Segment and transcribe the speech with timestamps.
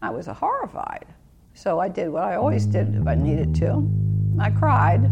[0.00, 1.06] I was horrified.
[1.54, 3.88] So I did what I always did if I needed to.
[4.38, 5.10] I cried.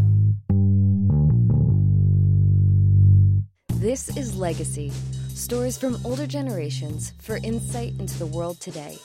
[3.80, 4.92] This is Legacy
[5.36, 8.96] stories from older generations for insight into the world today.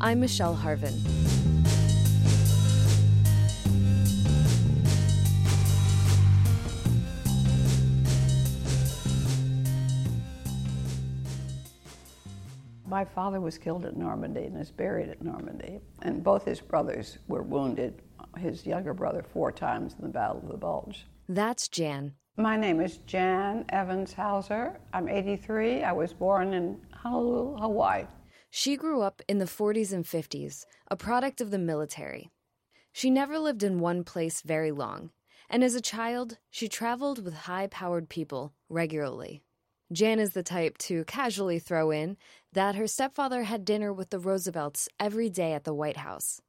[0.00, 1.41] I'm Michelle Harvin.
[13.02, 17.18] My father was killed at Normandy and is buried at Normandy, and both his brothers
[17.26, 18.00] were wounded,
[18.38, 21.04] his younger brother four times in the Battle of the Bulge.
[21.28, 22.14] That's Jan.
[22.36, 24.78] My name is Jan Evans Hauser.
[24.92, 25.82] I'm 83.
[25.82, 28.04] I was born in Honolulu, Hawaii.
[28.50, 32.30] She grew up in the 40s and 50s, a product of the military.
[32.92, 35.10] She never lived in one place very long,
[35.50, 39.42] and as a child, she traveled with high powered people regularly.
[39.92, 42.16] Jan is the type to casually throw in
[42.54, 46.40] that her stepfather had dinner with the Roosevelts every day at the White House.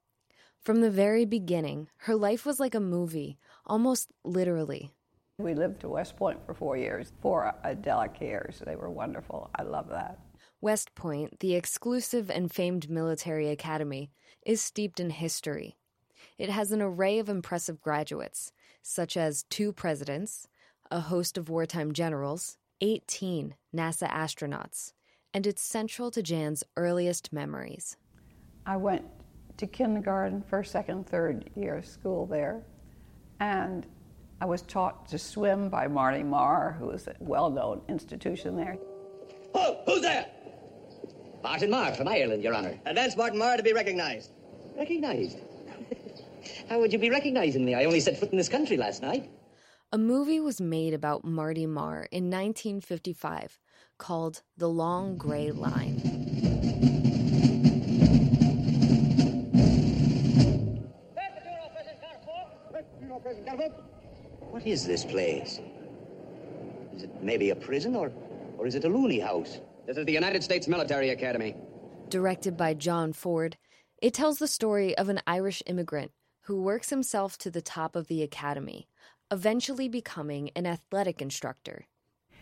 [0.61, 4.91] From the very beginning, her life was like a movie, almost literally.
[5.39, 8.61] We lived to West Point for four years, four idyllic years.
[8.65, 9.49] They were wonderful.
[9.55, 10.19] I love that.
[10.61, 14.09] West Point, the exclusive and famed military academy,
[14.45, 15.75] is steeped in history.
[16.37, 20.47] It has an array of impressive graduates, such as two presidents,
[20.89, 24.91] a host of wartime generals, 18 NASA astronauts,
[25.33, 27.95] and it's central to Jan's earliest memories.
[28.65, 29.05] I went
[29.55, 32.61] to kindergarten, first, second, third year of school there,
[33.39, 33.85] and
[34.41, 38.77] I was taught to swim by Marty Maher, who was a well known institution there.
[39.55, 40.25] Oh, who's there?
[41.41, 42.77] Martin Maher from Ireland, Your Honor.
[42.85, 44.31] And that's Martin Maher to be recognized.
[44.77, 45.37] Recognized?
[46.69, 47.75] How would you be recognizing me?
[47.75, 49.29] I only set foot in this country last night.
[49.93, 53.59] A movie was made about Marty Maher in 1955
[53.99, 55.99] called The Long Gray Line.
[64.49, 65.59] What is this place?
[66.95, 68.11] Is it maybe a prison or,
[68.57, 69.59] or is it a loony house?
[69.85, 71.55] This is the United States Military Academy.
[72.09, 73.57] Directed by John Ford,
[74.01, 76.13] it tells the story of an Irish immigrant
[76.45, 78.87] who works himself to the top of the academy
[79.33, 81.87] eventually becoming an athletic instructor.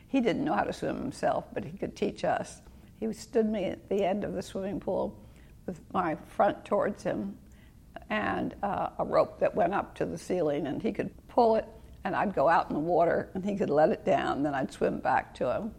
[0.09, 2.61] He didn't know how to swim himself, but he could teach us.
[2.99, 5.17] He stood me at the end of the swimming pool
[5.65, 7.37] with my front towards him
[8.09, 11.65] and uh, a rope that went up to the ceiling, and he could pull it,
[12.03, 14.71] and I'd go out in the water, and he could let it down, then I'd
[14.73, 15.71] swim back to him.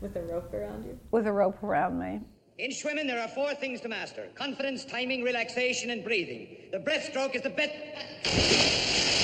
[0.00, 0.98] With a rope around you?
[1.12, 2.20] With a rope around me.
[2.58, 6.56] In swimming, there are four things to master confidence, timing, relaxation, and breathing.
[6.72, 9.17] The breaststroke is the best.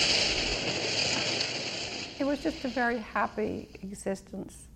[2.16, 4.68] It was just a very happy existence,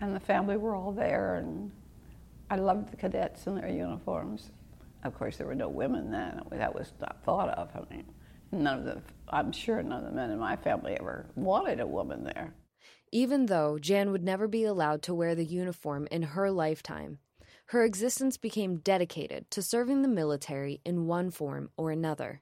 [0.00, 1.70] and the family were all there, and
[2.50, 4.50] I loved the cadets in their uniforms.
[5.04, 7.68] Of course, there were no women then; that was not thought of.
[7.74, 8.06] I mean,
[8.52, 11.86] none of the, I'm sure none of the men in my family ever wanted a
[11.86, 12.54] woman there.
[13.12, 17.18] Even though Jan would never be allowed to wear the uniform in her lifetime,
[17.66, 22.40] her existence became dedicated to serving the military in one form or another.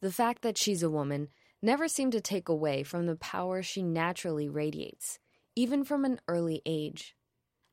[0.00, 1.28] The fact that she's a woman
[1.62, 5.18] never seemed to take away from the power she naturally radiates,
[5.54, 7.14] even from an early age.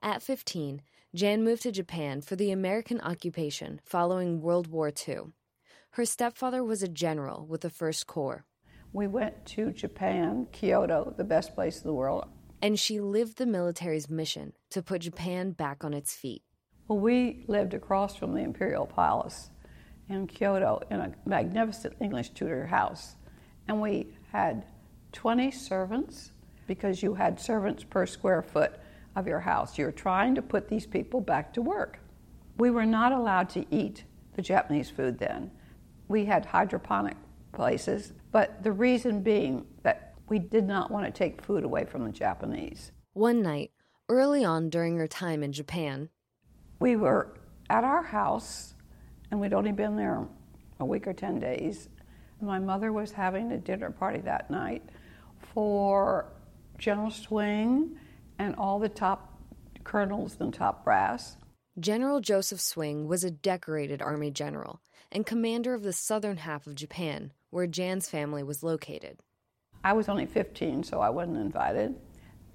[0.01, 0.81] At 15,
[1.15, 5.33] Jan moved to Japan for the American occupation following World War II.
[5.91, 8.45] Her stepfather was a general with the First Corps.
[8.93, 12.25] We went to Japan, Kyoto, the best place in the world.
[12.61, 16.43] And she lived the military's mission to put Japan back on its feet.
[16.87, 19.49] Well, we lived across from the Imperial Palace
[20.09, 23.15] in Kyoto in a magnificent English Tudor house
[23.67, 24.65] and we had
[25.13, 26.31] 20 servants
[26.67, 28.79] because you had servants per square foot
[29.15, 29.77] of your house.
[29.77, 31.99] You're trying to put these people back to work.
[32.57, 34.03] We were not allowed to eat
[34.35, 35.51] the Japanese food then.
[36.07, 37.17] We had hydroponic
[37.51, 42.05] places, but the reason being that we did not want to take food away from
[42.05, 42.91] the Japanese.
[43.13, 43.71] One night,
[44.09, 46.09] early on during her time in Japan,
[46.79, 47.33] we were
[47.69, 48.75] at our house,
[49.31, 50.27] and we'd only been there
[50.79, 51.89] a week or 10 days,
[52.41, 54.83] my mother was having a dinner party that night
[55.53, 56.25] for
[56.77, 57.97] General Swing
[58.37, 59.33] and all the top
[59.83, 61.37] colonels and top brass.
[61.79, 64.81] General Joseph Swing was a decorated Army general
[65.11, 69.19] and commander of the southern half of Japan, where Jan's family was located.
[69.83, 71.95] I was only 15, so I wasn't invited.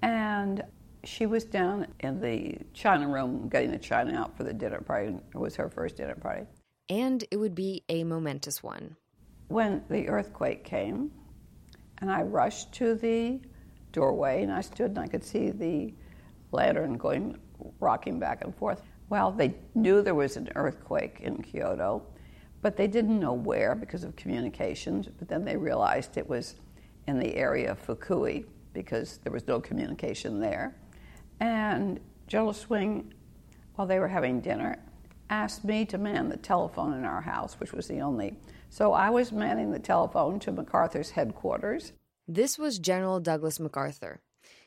[0.01, 0.63] And
[1.03, 5.15] she was down in the china room getting the china out for the dinner party.
[5.33, 6.45] It was her first dinner party.
[6.89, 8.97] And it would be a momentous one
[9.47, 11.11] when the earthquake came,
[11.99, 13.39] and I rushed to the
[13.91, 15.93] doorway, and I stood and I could see the
[16.51, 17.37] lantern going,
[17.79, 18.81] rocking back and forth.
[19.09, 22.03] Well, they knew there was an earthquake in Kyoto,
[22.61, 25.07] but they didn't know where because of communications.
[25.07, 26.55] But then they realized it was
[27.07, 30.75] in the area of Fukui because there was no communication there.
[31.39, 33.13] And General Swing,
[33.75, 34.79] while they were having dinner,
[35.29, 38.35] asked me to man the telephone in our house, which was the only.
[38.73, 41.93] So I was manning the telephone to MacArthur's headquarters.
[42.27, 44.19] This was General Douglas MacArthur.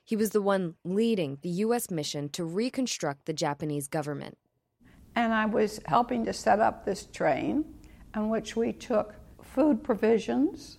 [0.05, 1.91] He was the one leading the U.S.
[1.91, 4.39] mission to reconstruct the Japanese government.
[5.17, 7.65] And I was helping to set up this train
[8.15, 10.79] on which we took food provisions,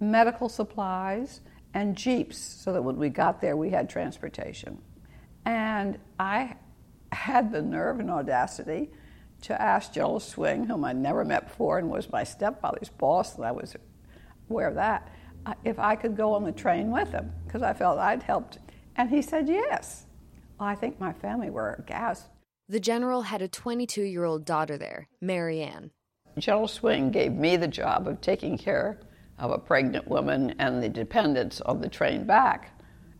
[0.00, 1.42] medical supplies,
[1.72, 4.82] and jeeps so that when we got there we had transportation.
[5.44, 6.56] And I
[7.12, 8.90] had the nerve and audacity
[9.42, 13.44] to ask Joe Swing, whom I'd never met before and was my stepfather's boss, and
[13.44, 13.76] I was
[14.50, 15.08] aware of that,
[15.44, 18.58] uh, if I could go on the train with him because I felt I'd helped.
[18.96, 20.06] And he said yes.
[20.58, 22.26] Well, I think my family were aghast.
[22.68, 25.92] The general had a 22 year old daughter there, Marianne.
[26.38, 28.98] General Swing gave me the job of taking care
[29.38, 32.72] of a pregnant woman and the dependents on the train back.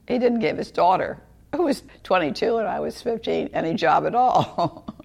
[0.09, 1.23] He didn't give his daughter,
[1.55, 4.85] who was 22 and I was 15, any job at all.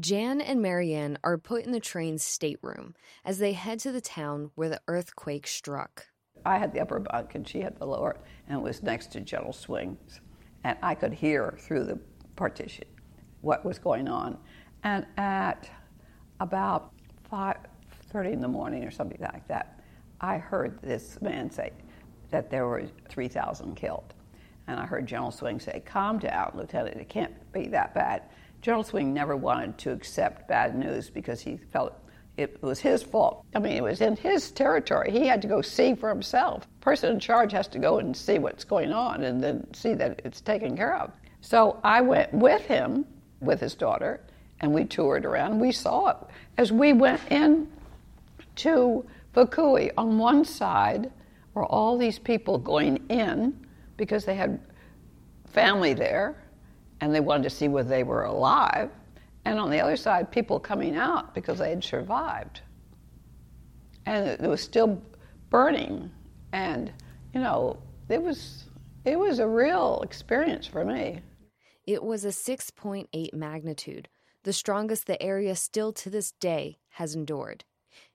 [0.00, 2.94] Jan and Marianne are put in the train's stateroom
[3.24, 6.06] as they head to the town where the earthquake struck.
[6.46, 8.16] I had the upper bunk and she had the lower,
[8.48, 10.20] and was next to General Swing's.
[10.64, 11.98] And I could hear through the
[12.36, 12.84] partition
[13.42, 14.38] what was going on.
[14.82, 15.68] And at
[16.40, 16.92] about
[17.30, 19.80] 5.30 in the morning or something like that,
[20.20, 21.70] I heard this man say
[22.30, 24.14] that there were 3,000 killed.
[24.66, 28.22] And I heard General Swing say, calm down, Lieutenant, it can't be that bad.
[28.62, 31.94] General Swing never wanted to accept bad news because he felt
[32.36, 33.44] it was his fault.
[33.54, 35.10] I mean, it was in his territory.
[35.10, 36.66] He had to go see for himself.
[36.80, 40.22] Person in charge has to go and see what's going on and then see that
[40.24, 41.12] it's taken care of.
[41.40, 43.04] So I went with him,
[43.40, 44.20] with his daughter,
[44.60, 45.58] and we toured around.
[45.58, 46.16] We saw it.
[46.56, 47.68] As we went in
[48.56, 49.04] to
[49.34, 51.10] Fukui, on one side
[51.54, 53.66] were all these people going in
[53.96, 54.60] because they had
[55.46, 56.41] family there
[57.02, 58.88] and they wanted to see whether they were alive
[59.44, 62.60] and on the other side, people coming out because they had survived.
[64.06, 65.02] And it was still
[65.50, 66.10] burning.
[66.52, 66.92] And,
[67.34, 67.78] you know,
[68.08, 68.64] it was,
[69.04, 71.20] it was a real experience for me.
[71.84, 74.08] It was a 6.8 magnitude,
[74.44, 77.64] the strongest the area still to this day has endured.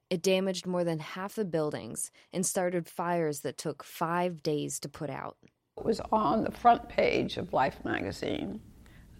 [0.10, 4.88] It damaged more than half the buildings and started fires that took five days to
[4.88, 5.36] put out.
[5.78, 8.62] It was on the front page of Life magazine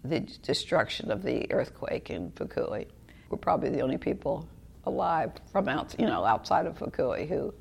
[0.04, 2.88] the destruction of the earthquake in Fukui.
[3.30, 4.48] We're probably the only people
[4.86, 7.54] alive from out, you know, outside of Fukui who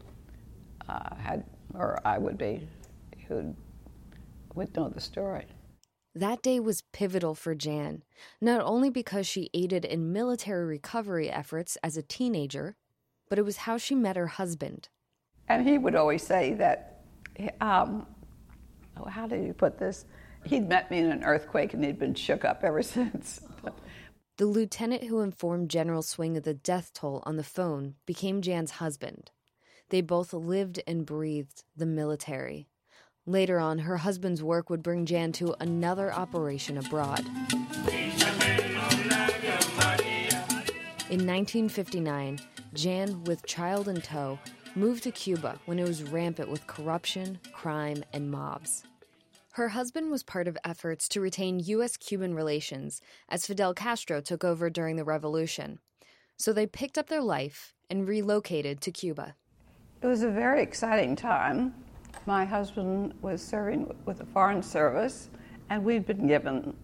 [0.88, 1.44] uh, had,
[1.75, 2.67] or I would be,
[3.29, 3.55] who
[4.55, 5.47] would know the story.
[6.15, 8.03] That day was pivotal for Jan,
[8.41, 12.77] not only because she aided in military recovery efforts as a teenager,
[13.29, 14.88] but it was how she met her husband.
[15.49, 17.05] And he would always say that,
[17.61, 18.06] um,
[19.09, 20.06] how did you put this?
[20.47, 23.41] He'd met me in an earthquake and he'd been shook up ever since.
[24.37, 28.73] the lieutenant who informed General Swing of the death toll on the phone became Jan's
[28.73, 29.33] husband.
[29.89, 32.69] They both lived and breathed the military.
[33.27, 37.27] Later on, her husband's work would bring Jan to another operation abroad.
[41.09, 42.39] In 1959,
[42.75, 44.38] Jan, with child in tow,
[44.76, 48.85] moved to Cuba when it was rampant with corruption, crime, and mobs.
[49.57, 51.97] Her husband was part of efforts to retain U.S.
[51.97, 55.79] Cuban relations as Fidel Castro took over during the revolution.
[56.37, 59.35] So they picked up their life and relocated to Cuba.
[60.03, 61.73] It was a very exciting time.
[62.27, 65.31] My husband was serving with the Foreign Service,
[65.71, 66.77] and we'd been given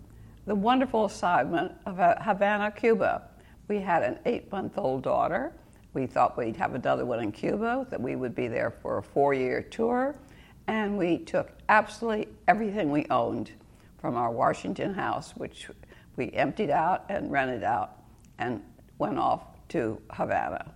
[0.47, 3.29] the wonderful assignment of uh, Havana, Cuba.
[3.69, 5.53] We had an eight month old daughter.
[5.93, 9.03] We thought we'd have another one in Cuba, that we would be there for a
[9.03, 10.17] four year tour
[10.67, 13.51] and we took absolutely everything we owned
[14.01, 15.69] from our Washington house, which
[16.17, 17.99] we emptied out and rented out,
[18.39, 18.63] and
[18.99, 20.73] went off to Havana.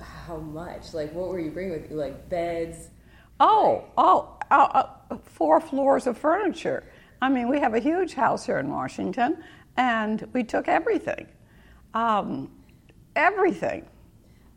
[0.00, 0.94] How much?
[0.94, 1.96] Like, what were you bringing with you?
[1.96, 2.90] Like beds?
[3.40, 6.84] Oh, oh, uh, uh, four floors of furniture.
[7.20, 9.42] I mean, we have a huge house here in Washington,
[9.76, 11.26] and we took everything,
[11.94, 12.50] um,
[13.14, 13.86] everything,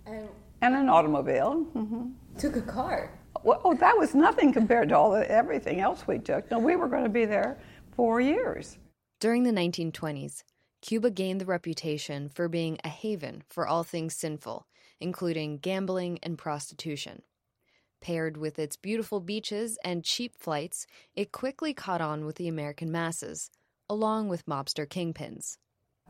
[0.06, 0.28] and,
[0.62, 1.66] and an automobile.
[1.76, 2.38] Mm-hmm.
[2.38, 3.19] Took a car.
[3.44, 6.50] Well, oh, that was nothing compared to all the everything else we took.
[6.52, 7.60] No, we were going to be there
[7.96, 8.78] four years.
[9.20, 10.44] During the 1920s,
[10.82, 14.68] Cuba gained the reputation for being a haven for all things sinful,
[15.00, 17.22] including gambling and prostitution.
[18.02, 22.92] Paired with its beautiful beaches and cheap flights, it quickly caught on with the American
[22.92, 23.52] masses,
[23.90, 25.58] along with mobster kingpins.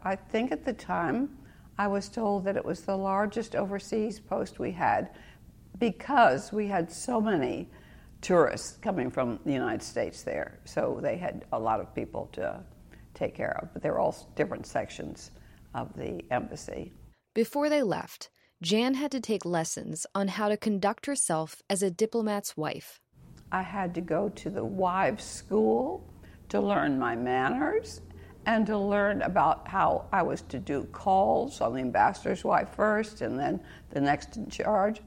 [0.04, 1.38] I think at the time
[1.80, 5.10] I was told that it was the largest overseas post we had
[5.78, 7.70] because we had so many
[8.22, 10.60] tourists coming from the United States there.
[10.66, 12.62] So they had a lot of people to
[13.14, 15.32] take care of, but they were all different sections
[15.74, 16.94] of the embassy.
[17.34, 18.30] Before they left,
[18.62, 23.00] Jan had to take lessons on how to conduct herself as a diplomat's wife.
[23.52, 26.14] I had to go to the wives' school
[26.50, 28.02] to learn my manners
[28.46, 33.22] and to learn about how I was to do calls on the ambassador's wife first
[33.22, 33.62] and then
[33.92, 35.02] the next in charge.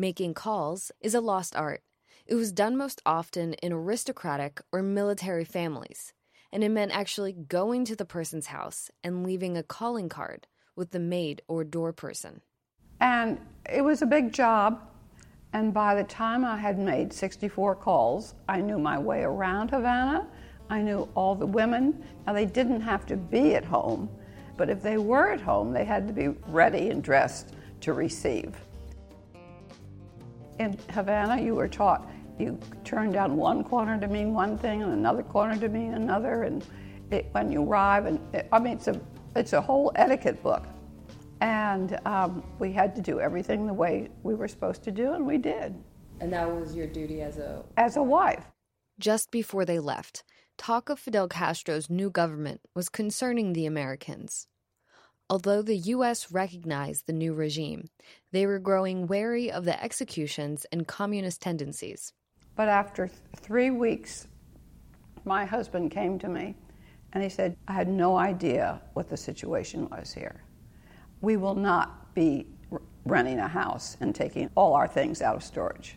[0.00, 1.82] Making calls is a lost art.
[2.26, 6.14] It was done most often in aristocratic or military families,
[6.50, 10.92] and it meant actually going to the person's house and leaving a calling card with
[10.92, 12.40] the maid or door person.
[13.00, 13.38] And
[13.70, 14.80] it was a big job.
[15.52, 20.26] And by the time I had made 64 calls, I knew my way around Havana.
[20.70, 22.02] I knew all the women.
[22.26, 24.08] Now, they didn't have to be at home,
[24.56, 27.52] but if they were at home, they had to be ready and dressed
[27.82, 28.56] to receive.
[30.60, 32.08] In Havana, you were taught
[32.40, 36.44] you turn down one corner to mean one thing and another corner to mean another,
[36.44, 36.64] and
[37.10, 38.98] it, when you arrive, and it, I mean, it's a,
[39.36, 40.64] it's a whole etiquette book.
[41.42, 45.26] And um, we had to do everything the way we were supposed to do, and
[45.26, 45.74] we did.
[46.20, 48.44] And that was your duty as a as a wife.
[48.98, 50.22] Just before they left,
[50.58, 54.46] talk of Fidel Castro's new government was concerning the Americans.
[55.30, 56.30] Although the U.S.
[56.30, 57.88] recognized the new regime,
[58.32, 62.12] they were growing wary of the executions and communist tendencies.
[62.56, 64.26] But after th- three weeks,
[65.24, 66.56] my husband came to me
[67.14, 70.42] and he said, I had no idea what the situation was here
[71.20, 72.46] we will not be
[73.04, 75.96] renting a house and taking all our things out of storage.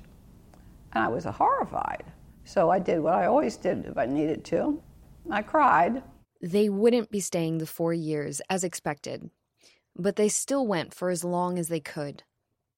[0.94, 2.04] And I was horrified.
[2.46, 4.82] So I did what I always did if I needed to.
[5.30, 6.04] I cried.
[6.44, 9.30] They wouldn't be staying the four years as expected,
[9.96, 12.24] but they still went for as long as they could.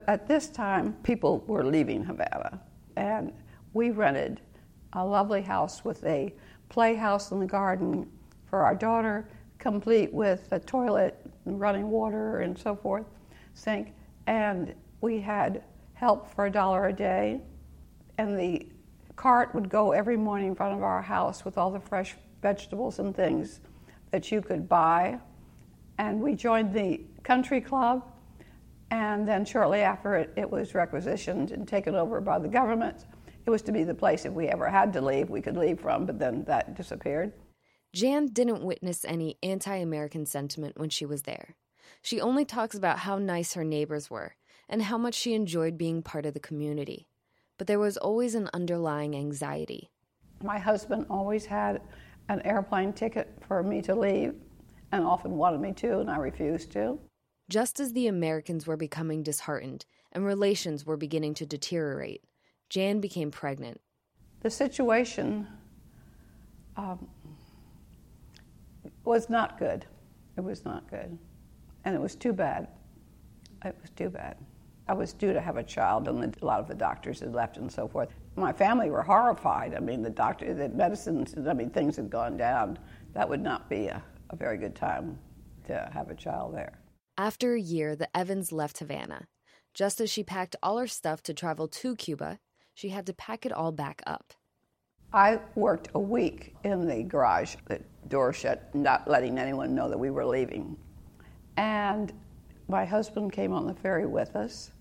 [0.07, 2.61] At this time, people were leaving Havana,
[2.95, 3.33] and
[3.73, 4.39] we rented
[4.93, 6.31] a lovely house with a
[6.69, 8.07] playhouse in the garden
[8.45, 13.07] for our daughter, complete with a toilet running water and so forth,
[13.55, 13.93] sink.
[14.27, 15.63] And we had
[15.95, 17.41] help for a dollar a day.
[18.19, 18.67] And the
[19.15, 22.99] cart would go every morning in front of our house with all the fresh vegetables
[22.99, 23.61] and things
[24.11, 25.19] that you could buy.
[25.97, 28.03] And we joined the country club.
[28.91, 33.05] And then shortly after it, it was requisitioned and taken over by the government.
[33.45, 35.79] It was to be the place if we ever had to leave, we could leave
[35.79, 37.33] from, but then that disappeared.
[37.93, 41.55] Jan didn't witness any anti American sentiment when she was there.
[42.01, 44.35] She only talks about how nice her neighbors were
[44.67, 47.07] and how much she enjoyed being part of the community.
[47.57, 49.89] But there was always an underlying anxiety.
[50.43, 51.81] My husband always had
[52.29, 54.33] an airplane ticket for me to leave
[54.91, 56.99] and often wanted me to, and I refused to.
[57.49, 62.23] Just as the Americans were becoming disheartened and relations were beginning to deteriorate,
[62.69, 63.79] Jan became pregnant.
[64.41, 65.47] The situation
[66.77, 67.07] um,
[69.03, 69.85] was not good.
[70.37, 71.17] It was not good.
[71.83, 72.67] And it was too bad.
[73.63, 74.37] It was too bad.
[74.87, 77.57] I was due to have a child, and a lot of the doctors had left
[77.57, 78.09] and so forth.
[78.35, 79.73] My family were horrified.
[79.75, 82.77] I mean, the doctor, the medicines, I mean, things had gone down.
[83.13, 85.17] That would not be a, a very good time
[85.67, 86.79] to have a child there.
[87.17, 89.27] After a year, the Evans left Havana.
[89.73, 92.39] Just as she packed all her stuff to travel to Cuba,
[92.73, 94.33] she had to pack it all back up.
[95.13, 99.97] I worked a week in the garage, the door shut, not letting anyone know that
[99.97, 100.75] we were leaving.
[101.55, 102.11] And
[102.67, 104.71] my husband came on the ferry with us,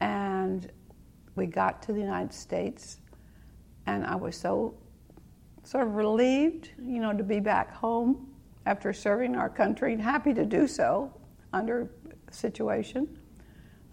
[0.00, 0.70] and
[1.40, 2.98] we got to the United States,
[3.86, 4.74] and I was so
[5.62, 8.28] sort of relieved, you know, to be back home
[8.66, 11.10] after serving our country and happy to do so
[11.54, 11.90] under
[12.30, 13.18] situation.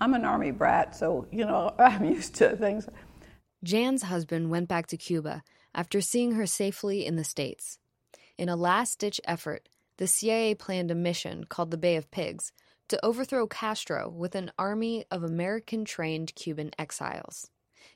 [0.01, 2.89] I'm an army brat, so, you know, I'm used to things.
[3.63, 5.42] Jan's husband went back to Cuba
[5.74, 7.80] after seeing her safely in the States.
[8.38, 12.51] In a last ditch effort, the CIA planned a mission called the Bay of Pigs
[12.89, 17.50] to overthrow Castro with an army of American trained Cuban exiles.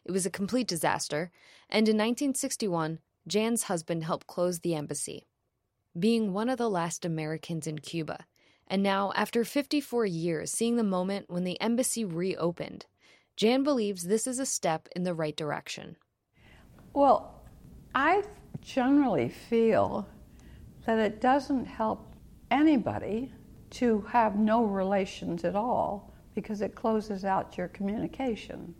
[0.06, 1.32] It was a complete disaster,
[1.70, 5.28] and in 1961, Jan's husband helped close the embassy.
[5.98, 8.26] Being one of the last Americans in Cuba,
[8.68, 12.86] and now, after 54 years, seeing the moment when the embassy reopened,
[13.36, 15.98] Jan believes this is a step in the right direction.
[16.94, 17.42] Well,
[17.94, 18.24] I
[18.62, 20.08] generally feel
[20.86, 22.16] that it doesn't help
[22.50, 23.34] anybody
[23.72, 28.74] to have no relations at all because it closes out your communication.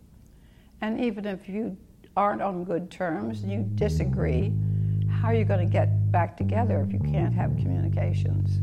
[0.80, 1.76] And even if you
[2.16, 4.52] aren't on good terms and you disagree,
[5.08, 8.60] how are you going to get back together if you can't have communications?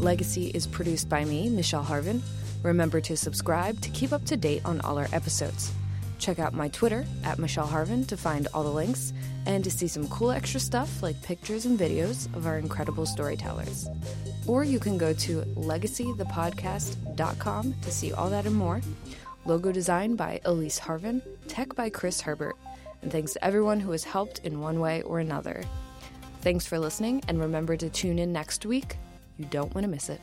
[0.00, 2.20] Legacy is produced by me, Michelle Harvin.
[2.62, 5.72] Remember to subscribe to keep up to date on all our episodes.
[6.24, 9.12] Check out my Twitter at Michelle Harvin to find all the links
[9.44, 13.90] and to see some cool extra stuff like pictures and videos of our incredible storytellers.
[14.46, 18.80] Or you can go to legacythepodcast.com to see all that and more.
[19.44, 22.56] Logo design by Elise Harvin, tech by Chris Herbert,
[23.02, 25.62] and thanks to everyone who has helped in one way or another.
[26.40, 28.96] Thanks for listening, and remember to tune in next week.
[29.36, 30.22] You don't want to miss it.